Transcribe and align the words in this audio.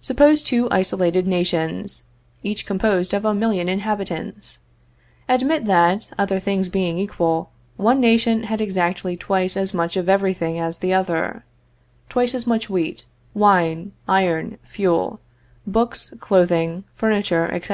Suppose 0.00 0.42
two 0.42 0.68
isolated 0.70 1.26
nations, 1.26 2.04
each 2.42 2.64
composed 2.64 3.12
of 3.12 3.26
a 3.26 3.34
million 3.34 3.68
inhabitants; 3.68 4.58
admit 5.28 5.66
that, 5.66 6.10
other 6.18 6.40
things 6.40 6.70
being 6.70 6.96
equal, 6.96 7.50
one 7.76 8.00
nation 8.00 8.44
had 8.44 8.62
exactly 8.62 9.18
twice 9.18 9.58
as 9.58 9.74
much 9.74 9.98
of 9.98 10.08
everything 10.08 10.58
as 10.58 10.78
the 10.78 10.94
other 10.94 11.44
twice 12.08 12.34
as 12.34 12.46
much 12.46 12.70
wheat, 12.70 13.04
wine, 13.34 13.92
iron, 14.08 14.56
fuel, 14.64 15.20
books, 15.66 16.14
clothing, 16.20 16.84
furniture, 16.94 17.44
etc. 17.52 17.68